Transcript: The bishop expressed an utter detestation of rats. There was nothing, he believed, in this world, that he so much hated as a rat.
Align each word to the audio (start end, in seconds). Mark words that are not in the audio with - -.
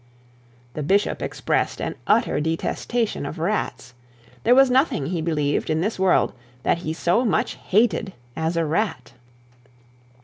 The 0.73 0.81
bishop 0.81 1.21
expressed 1.21 1.79
an 1.79 1.93
utter 2.07 2.39
detestation 2.39 3.23
of 3.23 3.37
rats. 3.37 3.93
There 4.43 4.55
was 4.55 4.71
nothing, 4.71 5.05
he 5.05 5.21
believed, 5.21 5.69
in 5.69 5.81
this 5.81 5.99
world, 5.99 6.33
that 6.63 6.79
he 6.79 6.91
so 6.91 7.23
much 7.23 7.53
hated 7.53 8.13
as 8.35 8.57
a 8.57 8.65
rat. 8.65 9.13